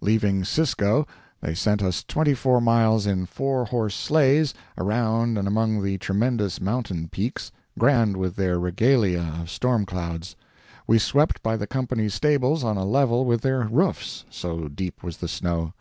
Leaving 0.00 0.44
Cisco, 0.44 1.08
they 1.40 1.56
sent 1.56 1.82
us 1.82 2.04
twenty 2.04 2.34
four 2.34 2.60
miles 2.60 3.04
in 3.04 3.26
four 3.26 3.64
horse 3.64 3.96
sleighs, 3.96 4.54
around 4.78 5.36
and 5.36 5.48
among 5.48 5.82
the 5.82 5.98
tremendous 5.98 6.60
mountain 6.60 7.08
peaks, 7.08 7.50
grand 7.76 8.16
with 8.16 8.36
their 8.36 8.60
regalia 8.60 9.38
of 9.40 9.50
storm 9.50 9.84
clouds. 9.84 10.36
We 10.86 11.00
swept 11.00 11.42
by 11.42 11.56
the 11.56 11.66
company's 11.66 12.14
stables 12.14 12.62
on 12.62 12.76
a 12.76 12.84
level 12.84 13.24
with 13.24 13.40
their 13.40 13.62
roofs, 13.66 14.24
so 14.30 14.68
deep 14.68 15.02
was 15.02 15.16
the 15.16 15.26
snow. 15.26 15.72